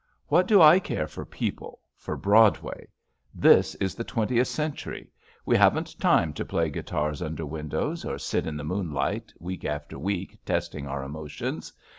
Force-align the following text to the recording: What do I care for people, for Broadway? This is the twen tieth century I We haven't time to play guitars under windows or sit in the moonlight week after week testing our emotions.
What 0.29 0.47
do 0.47 0.63
I 0.63 0.79
care 0.79 1.05
for 1.07 1.25
people, 1.27 1.77
for 1.95 2.17
Broadway? 2.17 2.87
This 3.35 3.75
is 3.75 3.93
the 3.93 4.03
twen 4.03 4.29
tieth 4.29 4.47
century 4.47 5.11
I 5.15 5.39
We 5.45 5.55
haven't 5.57 5.99
time 5.99 6.33
to 6.33 6.43
play 6.43 6.71
guitars 6.71 7.21
under 7.21 7.45
windows 7.45 8.03
or 8.03 8.17
sit 8.17 8.47
in 8.47 8.57
the 8.57 8.63
moonlight 8.63 9.31
week 9.39 9.63
after 9.63 9.99
week 9.99 10.43
testing 10.43 10.87
our 10.87 11.03
emotions. 11.03 11.71